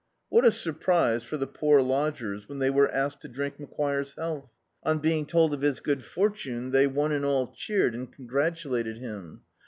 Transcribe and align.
What 0.29 0.45
a 0.45 0.51
surprise 0.51 1.23
for 1.23 1.37
the 1.37 1.45
poor 1.45 1.79
lodgers 1.79 2.49
when 2.49 2.57
they 2.57 2.71
were 2.71 2.89
asked 2.91 3.21
to 3.21 3.27
drink 3.27 3.59
Macquire's 3.59 4.15
health! 4.15 4.51
On 4.81 4.97
being 4.97 5.27
told 5.27 5.53
of 5.53 5.61
his 5.61 5.79
good 5.79 6.03
fortune, 6.03 6.71
they 6.71 6.87
one 6.87 7.11
and 7.11 7.23
all 7.23 7.45
cheered 7.45 7.93
and 7.93 8.11
congratulated 8.11 8.97
him. 8.97 9.41